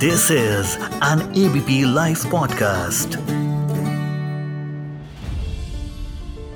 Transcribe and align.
This 0.00 0.30
is 0.30 0.76
an 1.04 1.20
ABP 1.36 1.82
live 1.94 2.18
podcast 2.30 3.16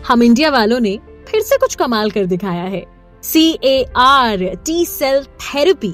हम 0.07 0.23
India 0.23 0.51
वालों 0.51 0.79
ने 0.81 0.99
फिर 1.29 1.41
से 1.41 1.57
कुछ 1.57 1.75
कमाल 1.75 2.11
कर 2.11 2.27
दिखाया 2.27 2.63
है। 2.63 2.83
C 3.23 3.59
A 3.65 3.85
R 3.97 4.45
T 4.67 4.85
cell 4.85 5.23
therapy 5.25 5.93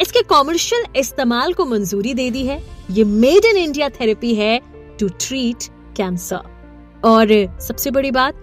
इसके 0.00 0.22
कॉमर्शियल 0.22 0.84
इस्तेमाल 0.96 1.52
को 1.52 1.66
मंजूरी 1.66 2.14
दे 2.14 2.30
दी 2.30 2.46
है। 2.46 2.60
ये 2.90 3.04
मेड 3.04 3.44
इन 3.44 3.56
इंडिया 3.56 3.88
थेरेपी 3.88 4.34
है 4.34 4.60
टू 5.00 5.08
ट्रीट 5.08 5.64
कैंसर 5.96 7.00
और 7.04 7.58
सबसे 7.60 7.90
बड़ी 7.90 8.10
बात 8.10 8.34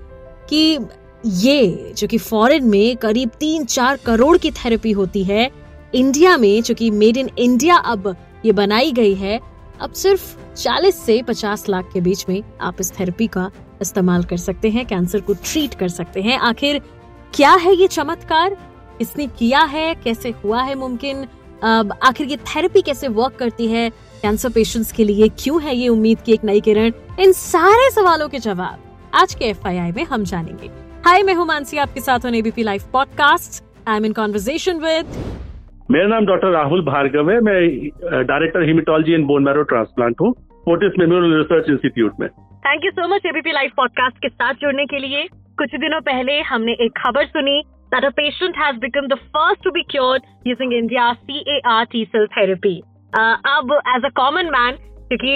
कि 0.50 0.80
ये, 1.26 1.94
जो 1.98 2.08
कि 2.08 2.18
फॉरेन 2.18 2.66
में 2.66 2.98
करीब 2.98 3.30
तीन 3.40 3.66
चार 3.66 3.98
करोड़ 4.06 4.38
की 4.38 4.52
थेरेपी 4.52 4.92
होती 4.92 5.24
है 5.24 5.50
इंडिया 5.96 6.38
में, 6.38 6.62
जो 6.62 6.74
कि 6.74 6.92
मेड 6.92 7.18
इन 7.18 7.30
इंडिया 7.38 7.76
अब 7.76 8.16
ये 8.46 8.52
बनाई 8.52 8.92
गई 8.92 9.14
है, 9.14 9.40
अब 9.82 9.94
सिर्फ़ 9.94 10.36
40 10.56 10.96
से 10.96 11.22
50 11.22 11.68
लाख 11.70 11.90
के 11.94 12.02
बीच 12.02 12.26
में 12.30 12.42
आप 12.62 12.78
इस 12.80 12.92
थेरेपी 13.00 13.28
का 13.28 13.52
इस्तेमाल 13.82 14.24
कर 14.24 14.38
सकते 14.38 14.70
हैं 14.70 14.86
कैंसर 14.86 15.22
को 15.22 15.34
ट्रीट 15.34 15.74
कर 15.74 15.88
सकते 15.88 16.22
हैं। 16.22 16.38
आखिर 16.38 16.82
क्या 17.34 17.54
है 17.54 17.76
ये 17.76 17.88
चमत्कार? 17.88 18.58
इसने 19.02 19.28
किया 19.28 19.62
है? 19.62 19.94
कैसे 19.96 20.30
हुआ 20.44 20.62
है 20.62 20.76
मुमकिन? 20.76 21.28
आखिर 22.04 22.28
ये 22.28 22.38
थेरेपी 22.38 22.82
कैसे 22.82 23.08
वर्क 23.08 23.36
करती 23.36 23.68
है? 23.68 23.90
कैंसर 24.22 24.50
पेशेंट्स 24.50 24.92
के 24.92 25.04
लिए 25.04 25.28
क्यों 25.40 25.62
है 25.62 25.76
ये 25.76 25.88
उम्मीद 25.88 26.22
की 26.22 26.34
एक 26.34 26.44
नई 26.44 26.62
किरण? 26.62 26.92
इन 27.20 27.32
सारे 27.32 27.90
सवालों 27.92 28.30
के 28.30 28.40
जवाब 28.40 28.84
आज 29.14 29.34
के 29.34 29.46
एफआईआई 29.46 29.92
में 29.92 30.04
हम 30.04 30.24
जानेंगे। 30.24 30.70
हाय 31.06 31.24
मैं 31.24 31.34
हूँ 31.34 31.46
मानसी, 31.46 31.78
आपके 31.78 32.02
साथ 32.02 32.26
on 32.26 32.36
ABP 32.36 32.64
live 32.64 32.84
podcast 32.94 33.64
I 33.88 33.98
am 33.98 34.06
in 34.06 34.14
conversation 34.14 34.80
with 34.80 35.36
मेरा 35.92 36.08
नाम 36.08 36.26
डॉक्टर 36.26 36.50
राहुल 36.52 36.82
भार्गव 36.86 37.30
है। 37.32 37.40
मैं 37.42 37.60
director 38.28 38.64
haematology 38.68 39.14
and 39.14 39.26
bone 39.28 39.44
marrow 39.44 39.62
transplant 39.70 40.16
हूँ 40.22 40.32
फोर्टिस 40.66 40.98
मेमोरियल 41.00 41.36
रिसर्च 41.38 41.70
इंस्टीट्यूट 41.70 42.20
में। 42.20 42.28
Thank 42.66 42.86
you 42.86 42.92
so 42.92 43.08
much 43.08 43.26
ABP 43.26 43.52
live 43.52 43.72
podcast 43.78 44.18
के 44.22 44.30
साथ 44.30 44.54
जुड़ने 44.62 44.86
के 44.86 45.00
लिए। 45.00 45.24
कुछ 45.58 45.76
दिनों 45.76 46.00
पहले 46.02 46.40
हमने 46.50 46.72
एक 46.86 46.98
खबर 46.98 47.26
सुनी 47.28 47.62
that 47.92 48.06
a 48.06 48.10
patient 48.16 48.58
has 48.60 48.80
become 48.80 49.06
the 49.10 49.18
first 49.36 49.62
to 49.66 49.72
be 49.76 49.82
cured 49.92 50.26
using 50.46 50.74
India's 50.78 51.20
CAR 51.28 51.84
T 51.92 52.02
cell 52.14 52.26
therapy. 52.34 52.76
Uh, 53.14 53.36
अब 53.48 53.72
एज 53.88 54.06
अ 54.06 54.10
कॉमन 54.16 54.50
मैन 54.56 54.78
क्योंकि 55.08 55.36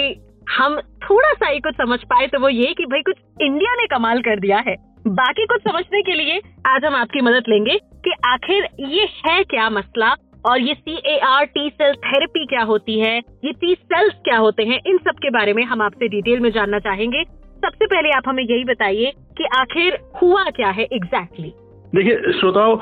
हम 0.56 0.76
थोड़ा 1.04 1.32
सा 1.32 1.48
ही 1.48 1.60
कुछ 1.60 1.74
समझ 1.76 1.98
पाए 2.10 2.26
तो 2.26 2.40
वो 2.40 2.48
ये 2.48 2.74
कि 2.78 2.86
भाई 2.86 3.02
कुछ 3.02 3.16
इंडिया 3.42 3.74
ने 3.74 3.86
कमाल 3.94 4.20
कर 4.22 4.40
दिया 4.40 4.58
है। 4.66 4.74
बाकी 5.06 5.46
कुछ 5.46 5.62
समझने 5.62 6.02
के 6.02 6.14
लिए 6.14 6.40
आज 6.66 6.84
हम 6.84 6.94
आपकी 6.96 7.20
मदद 7.20 7.48
लेंगे 7.48 7.78
कि 8.04 8.12
आखिर 8.26 8.68
ये 8.90 9.08
है 9.26 9.42
क्या 9.46 9.70
मसला 9.70 10.14
और 10.44 10.60
ये 10.60 10.74
C 10.74 10.96
A 11.06 11.18
R 11.24 11.44
T 11.46 11.68
cell 11.70 11.94
therapy 12.04 12.44
क्या 12.46 12.62
होती 12.62 12.98
है 13.00 13.16
ये 13.18 13.52
टी 13.54 13.74
सेल्स 13.74 14.14
क्या 14.24 14.38
होते 14.38 14.62
हैं 14.62 14.80
इन 14.86 14.96
सब 14.98 15.18
के 15.18 15.30
बारे 15.30 15.52
में 15.52 15.62
हम 15.64 15.82
आपसे 15.82 16.08
डिटेल 16.08 16.40
में 16.40 16.50
जानना 16.50 16.78
चाहेंगे 16.80 17.22
सबसे 17.64 17.86
पहले 17.86 18.10
आप 18.10 18.28
हमें 18.28 18.42
यही 18.42 18.64
बताइए 18.64 19.12
कि 19.38 19.44
आखिर 19.56 19.98
हुआ 20.22 20.44
क्या 20.50 20.70
है 20.70 20.84
एग्जैक्टली 20.84 21.48
exactly? 21.48 21.94
देखिए 21.94 22.32
श्रोताओ 22.32 22.76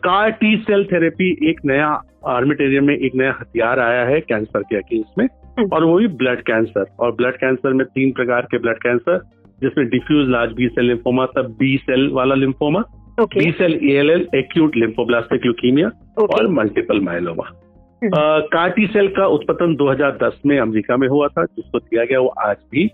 कार 0.00 0.30
टी 0.40 0.56
सेल 0.60 0.84
थेरेपी 0.84 1.30
एक 1.50 1.60
नया 1.64 1.88
आर्मिटेरियम 2.28 2.84
में 2.84 2.96
एक 2.96 3.14
नया 3.14 3.36
हथियार 3.40 3.80
आया 3.80 4.04
है 4.04 4.20
कैंसर 4.22 4.62
के 4.62 4.76
अगेंस्ट 4.76 5.18
में 5.18 5.24
हम्म। 5.24 5.68
और 5.72 5.84
वो 5.84 5.98
भी 5.98 6.06
ब्लड 6.16 6.40
कैंसर 6.42 6.86
और 7.00 7.12
ब्लड 7.12 7.36
कैंसर 7.36 7.72
में 7.72 7.86
तीन 7.88 8.12
प्रकार 8.12 8.46
के 8.50 8.58
ब्लड 8.58 8.78
कैंसर 8.78 9.18
जिसमें 9.60 9.86
diffuse 9.88 10.28
large 10.28 10.52
B 10.52 10.68
cell 10.68 10.86
lymphoma 10.86 11.26
तब 11.36 11.56
बी 11.58 11.76
सेल 11.80 12.08
वाला 12.12 12.34
lymphoma 12.34 12.82
B 13.20 13.50
cell 13.52 13.72
A 13.74 13.92
L 13.94 14.10
L 14.10 14.26
acute 14.34 14.76
lymphoblastic 14.76 15.40
leukaemia 15.44 15.88
और 16.22 16.46
multiple 16.52 17.00
myeloma 17.00 17.44
CAR T 18.52 18.86
cell 18.86 19.08
का 19.08 19.26
उत्पादन 19.26 19.74
2010 19.76 20.40
में 20.46 20.58
अमेरिका 20.58 20.96
में 20.96 21.06
हुआ 21.08 21.28
था 21.28 21.44
जिसको 21.44 21.78
दिया 21.78 22.04
गया 22.04 22.20
वो 22.20 22.28
आज 22.46 22.56
भी 22.72 22.86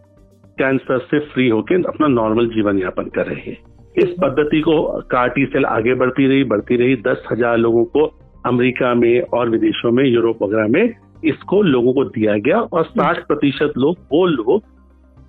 कैंसर 0.58 0.98
से 0.98 1.18
फ्री 1.28 1.48
होकर 1.48 1.86
अपना 1.88 2.08
नॉर्मल 2.08 2.46
जीवन 2.46 2.78
यापन 2.78 3.08
कर 3.14 3.26
रहे 3.26 3.50
हैं। 3.50 3.56
इस 3.98 4.14
पद्धति 4.22 4.60
को 4.60 4.82
कार्टी 5.10 5.46
सेल 5.46 5.64
आगे 5.64 5.94
बढ़ती 5.94 6.26
रही 6.26 6.44
बढ़ती 6.44 6.76
रही। 6.76 6.96
दस 7.06 7.22
हज़ार 7.32 7.56
लोगों 7.58 7.84
को 7.86 8.04
अमेरिका 8.46 8.94
में 8.94 9.20
और 9.20 9.48
विदेशों 9.48 9.90
में 9.90 10.04
यूरोप 10.04 10.42
वगैरह 10.42 10.68
में 10.68 10.94
इसको 11.24 11.62
लोगों 11.62 11.92
को 11.92 12.04
दिया 12.04 12.36
गया 12.38 12.60
और 12.60 12.84
साठ 12.84 13.26
प्रतिशत 13.26 13.72
लोग 13.78 13.96
वो 14.12 14.26
लोग 14.26 14.62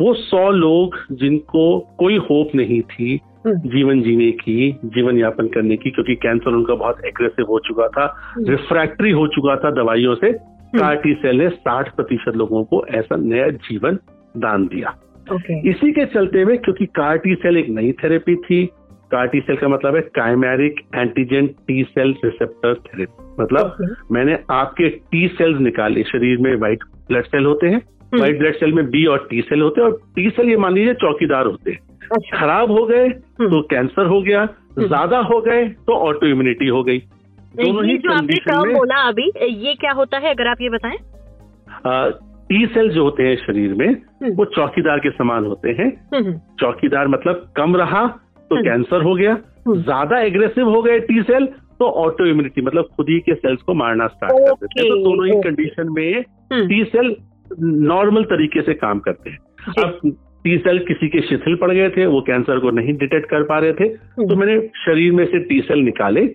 वो 0.02 0.14
सौ 0.20 0.50
लोग 0.52 0.96
जिनको 1.16 1.80
कोई 2.00 2.18
होप 2.30 2.56
नहीं 2.56 2.82
थी। 2.82 3.20
जीवन 3.46 4.02
जीने 4.02 4.32
की 4.34 4.72
जीवन 4.86 5.18
यापन 5.18 5.48
करने 5.48 5.78
की 5.78 5.90
क्योंकि 5.92 6.16
कैंसर 6.18 6.56
उनका 6.56 6.76
बहुत 6.76 7.06
एग्रेसिव 7.06 7.46
हो 7.46 7.60
चुका 7.60 7.88
था 7.90 8.06
रिफ्रैक्टरी 8.40 9.12
हम्म। 9.12 9.20
हो 9.20 9.28
चुका 9.28 9.56
था 9.56 9.72
दवाइयों 9.74 10.16
से 10.16 10.32
कार्टी 10.32 11.10
हम्म। 11.10 11.22
सेल 11.22 11.38
ने 11.38 11.50
साठ 11.52 11.96
प्रतिशत 11.96 12.36
लोगों 12.36 12.64
को 12.64 12.86
ऐसा 12.96 13.16
नया 13.18 13.48
जीवन 13.62 13.98
दान 14.38 14.68
दिया 14.68 14.96
okay. 15.28 15.58
इसी 15.66 15.92
के 15.92 16.06
चलते 16.08 16.42
हुए 16.42 16.58
क्योंकि 16.60 16.86
कार्टी 16.96 17.36
सेल 17.38 17.58
एक 17.58 17.70
नई 17.72 17.92
थेरेपी 18.04 18.36
थी 18.42 18.66
कार्टी 19.12 19.40
सेल 19.42 19.56
का 19.58 19.68
मतलब 19.68 19.96
है 19.96 20.02
chimeric 20.16 20.82
antigen 20.96 21.48
T 21.68 21.84
cell 21.86 22.16
receptor 22.24 22.74
therapy 22.84 23.34
मतलब 23.40 23.72
okay. 23.72 23.94
मैंने 24.12 24.38
आपके 24.54 24.90
टी 24.90 25.28
सेल्स 25.38 25.60
निकाले 25.62 26.04
शरीर 26.08 26.38
में 26.40 26.56
व्हाइट 26.56 26.84
ब्लड 27.08 27.26
सेल 27.28 27.46
होते 27.46 27.68
हैं 27.68 27.82
व्हाइट 28.12 28.38
ब्लड 28.40 28.56
सेल 28.56 28.74
में 28.74 28.86
बी 28.90 29.06
और 29.08 29.28
टी 29.30 29.42
सेल 29.44 29.62
होते 29.62 29.82
हैं 29.82 29.88
और 29.88 30.00
टी 30.16 30.30
सेल 30.30 30.50
ये 30.50 30.58
मान 30.60 30.74
लीजिए 30.74 30.94
चौकीदार 31.02 31.46
होते 31.46 31.72
हैं 31.72 31.91
अच्छा। 32.12 32.38
खराब 32.38 32.72
हो 32.72 32.86
गए 32.86 33.06
हम्म। 33.06 33.50
तो 33.50 33.62
कैंसर 33.68 34.06
हो 34.06 34.22
गया 34.22 34.42
हम्म। 34.42 34.88
ज़्यादा 34.88 35.18
हो 35.30 35.40
गए 35.42 35.68
तो 35.88 35.98
ऑटो 36.08 36.28
इम्यूनिटी 36.28 36.68
हो 36.70 36.84
गई। 36.84 37.00
दोनों 37.56 37.84
ही 37.86 37.98
जो 37.98 38.12
आपने 38.14 38.36
टर्म 38.42 38.74
बोला 38.74 39.02
अभी 39.08 39.32
ये 39.62 39.74
क्या 39.76 39.92
होता 39.94 40.18
है 40.18 40.34
अगर 40.34 40.48
आप 40.48 40.62
ये 40.62 40.70
बताएँ? 40.72 40.98
टी 42.50 42.66
सेल 42.68 42.90
जो 42.92 43.04
होते 43.04 43.24
हैं 43.24 43.36
शरीर 43.38 43.74
में 43.74 43.88
हम्म। 43.88 44.34
वो 44.36 44.46
चौकीदार 44.56 45.00
के 45.00 45.10
समान 45.12 45.46
होते 45.46 45.70
हैं। 45.72 45.90
चौकीदार 46.60 47.08
मतलब 47.08 47.52
कम 47.58 47.76
रहा 47.76 48.06
तो 48.52 48.62
कैंसर 48.64 49.04
हो 49.04 49.16
गया। 49.16 49.38
ज़्यादा 49.70 50.20
एग्रेसिव 50.22 50.70
हो 50.70 50.82
गए 50.82 51.00
टी 51.02 51.22
सेल 51.24 51.46
तो 51.80 51.90
ऑटो 52.00 52.26
इम्यूनिटी 52.26 52.62
मतलब 52.62 52.90
खुद 52.98 53.10
ही 53.10 53.20
के 53.20 53.36
सेल्स 53.36 53.62
को 53.62 53.74
मारना 53.76 54.08
स्टार्ट 54.08 54.34
कर 54.34 54.54
देते 54.56 54.82
हैं। 54.82 54.90
तो 54.90 54.96
दोनों 55.04 55.26
ही 55.28 55.42
कंडीशन 55.42 55.90
में 55.92 56.68
टी 56.68 56.84
सेल 56.86 57.16
नॉर्मल 57.86 58.24
तरीके 58.26 58.62
से 58.62 58.74
काम 58.76 59.00
करते 59.00 59.30
हैं। 59.30 59.38
अब 59.84 60.00
टी 60.44 60.58
सेल 60.58 60.80
किसी 60.80 61.08
के 61.08 61.22
शिथिल 61.22 61.56
पड़ 61.56 61.72
गए 61.72 61.90
थे 61.90 62.06
वो 62.06 62.22
कैंसर 62.22 62.60
को 62.60 62.72
नहीं 62.72 62.94
डिटेक्ट 62.94 63.30
कर 63.30 63.44
पा 63.44 63.60
रहे 63.60 63.74
थे। 63.74 63.84
हम्म। 63.84 64.28
तो 64.30 64.36
मैंने 64.36 64.60
शरीर 64.86 65.12
में 65.12 65.26
से 65.26 65.40
टी 65.40 65.60
सेल 65.62 65.80
निकाले 65.80 66.28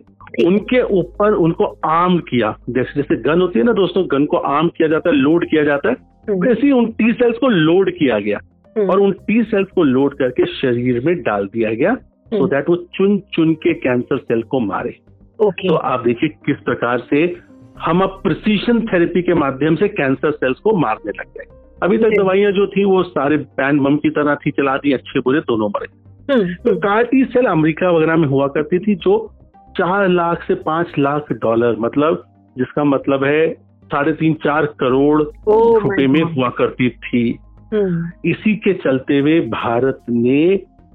उनके 0.47 0.81
ऊपर 0.83 1.33
उनको 1.34 1.65
आर्म 1.84 2.19
किया। 2.19 2.56
जैसे 2.71 2.94
जैसे 2.97 3.17
गन 3.22 3.41
होती 3.41 3.59
है 3.59 3.65
ना 3.65 3.72
दोस्तों 3.72 4.05
गन 4.11 4.27
को 4.27 4.37
आर्म 4.37 4.69
किया 4.69 4.89
जाता 4.89 5.11
है 5.11 5.17
लोड 5.17 5.44
किया 5.44 5.65
जाता 5.65 5.89
है 5.89 5.97
हम्म। 6.28 6.49
वैसे 6.49 6.67
ही 6.67 6.72
उन 6.72 6.87
टी 6.93 7.12
सेल्स 7.12 7.39
को 7.39 7.49
लोड 7.49 7.91
किया 7.91 8.19
गया। 8.19 8.41
हम्म। 8.78 8.91
और 8.91 9.00
उन 9.00 9.12
टी 9.12 9.43
सेल्स 9.43 9.69
को 9.75 9.83
लोड 9.83 10.15
करके 10.15 10.47
शरीर 10.47 11.03
में 11.05 11.23
डाल 11.23 11.47
दिया 11.47 11.75
गया 11.75 11.94
सो 12.27 12.47
दैट 12.47 12.69
वो 12.69 12.77
चुन 12.94 13.19
चुन 13.34 13.55
के 13.55 13.75
कैंसर 13.75 14.19
सेल 14.19 14.43
को 14.43 14.61
मारे। 14.61 14.91
तो 15.43 15.75
आप 15.75 16.00
देखिए 16.00 16.28
किस 16.47 16.56
प्रकार 16.56 16.99
से 17.11 17.37
हम 17.81 18.00
अब 18.00 18.21
प्रिसीशन 18.23 18.81
थेरेपी 18.81 19.23
के 19.23 19.34
माध्यम 19.34 19.75
से 19.75 19.88
कैंसर 19.88 20.31
सेल्स 20.31 20.59
को 20.59 20.77
मारने 20.77 21.11
लग 21.11 21.25
गए। 21.27 21.56
अभी 21.76 21.98
तक 21.98 22.16
दवाइयाँ 22.19 22.50
जो 22.53 22.66
थी 22.66 22.84
वो 22.84 23.03
सारे 23.04 23.37
पैन 23.56 23.78
बम 23.78 23.97
की 23.97 24.10
तरह 24.10 24.34
थी 24.37 24.50
चला 24.50 24.76
दी 24.76 24.92
अच्छे 24.92 25.20
बुरे 25.20 25.41
दोनों 25.42 25.69
मरे 25.69 25.88
हम्म। 26.31 26.54
तो 26.62 26.75
कार्टी 26.78 27.25
सेल 27.25 27.47
अमेरिका 27.47 27.91
वगैरह 27.91 28.16
में 28.16 28.26
हुआ 28.28 28.47
करती 28.48 28.78
थी 28.78 28.94
जो 28.98 29.16
चार 29.70 30.09
लाख 30.09 30.42
से 30.42 30.54
पाँच 30.62 30.92
लाख 30.98 31.32
डॉलर 31.42 31.76
मतलब 31.78 32.22
जिसका 32.56 32.84
मतलब 32.84 33.25
है 33.25 33.53
साढ़े 33.87 34.12
तीन 34.12 34.34
चार 34.44 34.66
करोड़ 34.81 35.22
रुपए 35.22 36.06
में 36.06 36.22
हुआ 36.22 36.48
करती 36.59 36.88
थी 37.03 37.22
हम्म। 37.75 38.31
इसी 38.31 38.54
के 38.56 38.72
चलते 38.78 39.19
हुए 39.19 39.38
भारत 39.50 40.00
ने 40.10 40.41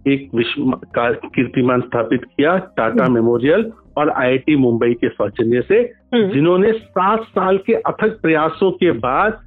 एक 0.06 0.30
विश्व 0.36 0.72
कीर्तिमान 0.96 1.81
स्थापित 1.81 2.24
किया 2.25 2.58
टाटा 2.78 3.03
हम्म। 3.03 3.13
मेमोरियल 3.13 3.72
और 3.98 4.09
आईआईटी 4.12 4.56
मुंबई 4.56 4.94
के 4.94 5.09
सौजन्य 5.09 5.62
से 5.62 5.83
जिन्होंने 6.13 6.72
सात 6.74 7.24
साल 7.30 7.57
के 7.66 7.74
अथक 7.86 8.19
प्रयासों 8.22 8.72
के 8.74 8.92
बाद 9.00 9.39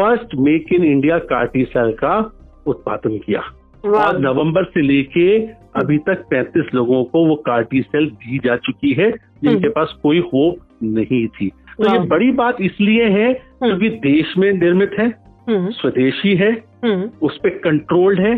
first 0.00 0.34
make 0.34 0.72
in 0.72 0.84
India 0.84 1.18
CAR T 1.18 1.64
cell 1.64 1.92
का 1.92 2.32
उत्पादन 2.66 3.18
किया। 3.18 3.40
और 3.84 4.18
नवंबर 4.20 4.64
से 4.64 4.82
लेके 4.82 5.38
अभी 5.76 5.98
तक 5.98 6.24
35 6.30 6.74
लोगों 6.74 7.04
को 7.04 7.26
वो 7.26 7.34
कार्टी 7.34 7.82
सेल 7.82 8.06
दी 8.06 8.38
जा 8.44 8.56
चुकी 8.56 8.92
है 8.92 9.10
जिनके 9.10 9.48
हम्म। 9.48 9.68
पास 9.68 9.96
कोई 10.02 10.18
होप 10.18 10.56
नहीं 10.82 11.26
थी। 11.26 11.48
तो 11.48 11.92
ये 11.92 11.98
बड़ी 11.98 12.30
बात 12.30 12.56
इसलिए 12.60 13.04
है 13.04 13.30
हम्म। 13.32 13.66
क्योंकि 13.66 13.88
देश 13.88 14.34
में 14.38 14.52
निर्मित 14.52 14.90
है 14.98 15.06
हम्म। 15.48 15.70
स्वदेशी 15.70 16.34
है 16.34 16.52
उस 17.22 17.38
पर 17.38 17.48
कंट्रोल्ड 17.48 18.20
है 18.20 18.34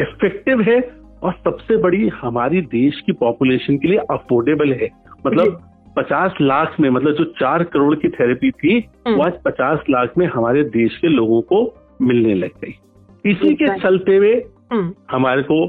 इफ़ेक्टिव 0.00 0.60
है 0.60 0.80
और 1.22 1.32
सबसे 1.44 1.76
बड़ी 1.76 2.08
हमारी 2.08 2.60
देश 2.60 3.00
की 3.06 3.12
पॉपुलेशन 3.12 3.76
के 3.76 3.88
लिए 3.88 3.98
अफोर्डेबल 3.98 4.72
है। 4.72 4.88
मतलब 5.26 5.60
पचास 5.96 6.34
लाख 6.40 6.80
में 6.80 6.88
मतलब 6.90 7.12
जो 7.12 7.24
चार 7.24 7.62
करोड़ 7.64 7.94
की 7.94 8.08
थेरेपी 8.08 8.50
थी 8.50 8.76
हम्म। 9.06 9.16
वो 9.16 9.22
आज 9.22 9.32
पचास 9.44 9.84
लाख 9.90 10.12
में 10.18 10.26
हमारे 10.26 10.62
देश 10.64 10.96
के 10.96 11.08
लोगों 11.08 11.40
को 11.42 11.60
मिलने 12.02 12.34
लग 12.34 12.50
गई। 12.64 12.74
इसी 13.30 13.54
के 13.54 13.78
चलते 13.80 14.16
हुए 14.16 14.34
हम्म। 14.72 14.92
हमारे 15.10 15.42
को 15.42 15.66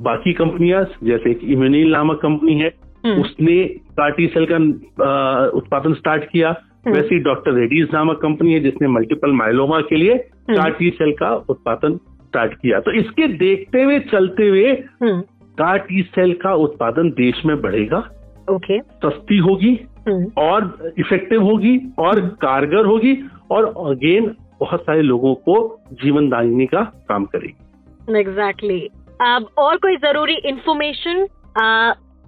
बाकी 0.00 0.32
कंपनियाँ 0.32 0.84
जैसे 1.04 1.30
एक 1.30 1.40
इम्यूनिल 1.44 1.90
नामक 1.92 2.20
कंपनी 2.22 2.54
है 2.54 2.72
हम्म। 3.06 3.20
उसने 3.20 3.62
कार्टी 3.92 4.26
सेल 4.26 4.46
का 4.46 4.56
उत्पादन 5.54 5.94
स्टार्ट 5.94 6.24
किया। 6.24 6.54
वैसे 6.88 7.14
ही 7.14 7.20
डॉक्टर 7.20 7.52
रेडीज 7.52 7.88
नामक 7.94 8.18
कंपनी 8.22 8.52
है 8.52 8.60
जिसने 8.60 8.88
मल्टीपल 8.88 9.32
माइलोमा 9.32 9.80
के 9.80 9.96
लिए 9.96 10.14
कार्टी 10.50 10.90
सेल 10.90 11.12
का 11.12 11.34
उत्पादन 11.48 11.96
स्टार्ट 11.96 12.54
किया। 12.54 12.80
तो 12.80 12.92
इसके 12.92 13.26
देखते 13.28 13.82
हुए 13.82 13.98
चलते 14.00 14.48
हुए 14.48 14.74
कार 15.02 15.78
टी 15.78 16.02
सेल 16.02 16.32
का 16.32 16.54
उत्पादन 16.54 17.10
देश 17.10 17.42
में 17.46 17.60
बढ़ेगा। 17.60 17.98
ओके 18.48 18.80
सस्ती 18.98 19.38
होगी 19.40 19.74
और 20.38 20.92
इफ़ेक्टिव 20.98 21.42
होगी 21.42 21.78
और 21.98 22.20
कारगर 22.42 22.86
होगी 22.86 23.16
और 23.50 23.66
अगेन 23.86 24.34
बहुत 24.60 24.80
सारे 24.80 25.02
लोगों 25.02 25.34
को 25.42 25.56
जीवन 26.02 26.28
दानी 26.28 26.66
का 26.66 26.82
काम 27.08 27.24
करेगी 27.26 28.18
एग्जैक्टली 28.18 28.78
exactly. 28.78 29.08
अब 29.22 29.48
और 29.58 29.76
कोई 29.76 29.96
ज़रूरी 29.98 30.34
information 30.46 31.26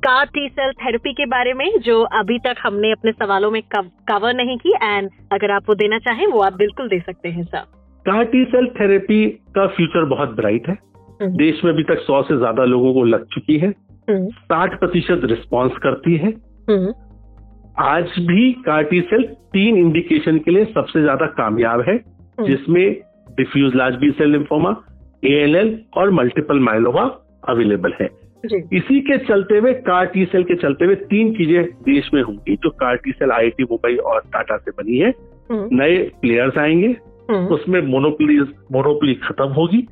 CAR 0.03 0.27
T 0.27 0.49
cell 0.49 0.73
therapy 0.75 1.13
के 1.13 1.27
बारे 1.27 1.53
में 1.53 1.67
जो 1.79 2.01
अभी 2.15 2.39
तक 2.39 2.57
हमने 2.63 2.91
अपने 2.93 3.13
सवालों 3.13 3.51
में 3.51 3.63
कवर 3.73 4.35
नहीं 4.35 4.57
की 4.59 4.73
एंड 4.83 5.11
अगर 5.33 5.51
आप 5.51 5.69
वो 5.69 5.75
देना 5.75 5.99
चाहें 5.99 6.27
वो 6.27 6.41
आप 6.43 6.53
बिल्कुल 6.57 6.89
दे 6.89 6.99
सकते 7.01 7.29
हैं 7.29 7.45
sir 7.45 7.65
CAR 8.07 8.25
T 8.25 8.45
cell 8.47 8.67
therapy 8.81 9.27
का 9.55 9.67
फ्यूचर 9.69 10.05
बहुत 10.05 10.35
ब्राइट 10.37 10.69
है 10.69 10.79
हम्म। 11.23 11.37
देश 11.37 11.61
में 11.65 11.73
अभी 11.73 11.83
तक 11.85 12.01
सौ 12.01 12.23
से 12.23 12.37
ज़्यादा 12.37 12.65
लोगों 12.65 12.93
को 12.95 13.05
लग 13.05 13.27
चुकी 13.27 13.59
है 13.59 13.69
हम्म। 13.69 13.90
साठ 14.19 14.79
प्रतिशत 14.81 15.21
रिस्पॉन्स 15.25 15.73
करती 15.73 16.17
है। 16.17 16.33
हम्म। 16.71 16.93
आज 17.79 18.05
भी 18.05 18.53
कार्टी 18.53 19.01
सेल 19.01 19.23
तीन 19.25 19.77
इंडिकेशन 19.77 20.39
के 20.39 20.51
लिए 20.51 20.65
सबसे 20.65 21.03
ज़्यादा 21.03 21.27
कामयाब 21.27 21.81
है 21.81 21.97
जिसमें 22.41 22.97
diffuse 23.37 23.75
large 23.75 23.95
B 23.95 24.11
cell 24.11 24.31
lymphoma 24.31 24.77
ALL 25.25 25.81
और 25.97 26.11
मल्टीपल 26.11 26.59
माइलोमा 26.59 27.03
अवेलेबल 27.49 27.93
है। 28.01 28.09
इसी 28.73 29.01
के 29.01 29.19
चलते 29.19 29.59
हुए 29.59 29.73
कार 29.73 30.07
टी 30.07 30.25
सेल 30.25 30.43
के 30.43 30.55
चलते 30.55 30.85
हुए 30.85 30.95
तीन 30.95 31.33
चीज़ें 31.35 31.65
देश 31.65 32.11
में 32.15 32.23
होंगी 32.23 32.57
जो 32.57 32.71
CAR 32.71 32.97
T 32.97 33.13
cell 33.13 33.31
I 33.31 33.49
Mumbai 33.61 33.97
और 33.97 34.21
टाटा 34.21 34.57
से 34.57 34.71
बनी 34.71 34.99
है। 34.99 35.13
नए 35.53 35.99
प्लेयर्स 36.21 36.59
आएँगे 36.59 36.97
उसमें 37.55 37.81
मोनोपली 37.83 38.41
मोनोपली 38.73 39.15
खत्म 39.15 39.45
होगी। 39.45 39.87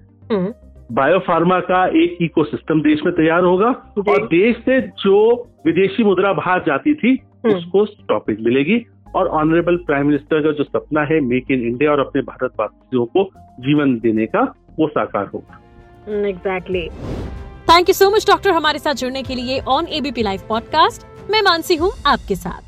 बायोफार्मा 0.91 1.59
का 1.61 1.85
एक 2.03 2.19
इकोसिस्टम 2.23 2.81
देश 2.83 3.01
में 3.05 3.15
तैयार 3.15 3.45
होगा। 3.45 3.71
और 4.09 4.27
देश 4.27 4.57
से 4.57 4.81
जो 4.81 5.17
विदेशी 5.67 6.05
मुद्रा 6.05 6.33
बाहर 6.33 6.61
जाती 6.61 6.95
थी 6.95 7.15
उसको 7.47 7.85
स्टॉपेज 7.87 8.41
मिलेगी। 8.41 8.85
और 9.15 9.29
ऑनरेबल 9.29 9.77
प्राइम 9.77 10.07
मिनिस्टर 10.07 10.43
का 10.43 10.53
जो 10.53 10.65
सपना 10.65 11.03
है 11.03 11.21
मेक 11.21 11.51
इन 11.51 11.63
इंडिया 11.63 11.91
और 11.93 12.01
अपने 12.01 12.23
भारतवासियों 12.23 13.05
को 13.07 13.25
जीवन 13.61 13.99
देने 13.99 14.27
का 14.27 14.43
वो 14.79 14.89
साकार 14.89 15.31
होगा। 15.35 15.61
Exactly 16.29 16.89
thank 17.69 17.89
you 17.89 17.95
so 17.95 18.11
much 18.11 18.27
doctor 18.27 18.51
हमारे 18.51 18.79
साथ 18.79 18.95
जुड़ने 18.95 19.23
के 19.23 19.35
लिए 19.35 19.61
ऑन 19.69 19.87
एबीपी 19.89 20.23
लाइव 20.23 20.41
पॉडकास्ट 20.49 21.07
मैं 21.31 21.43
मानसी 21.43 21.77
हूँ 21.77 21.91
आपके 22.07 22.35
साथ। 22.35 22.68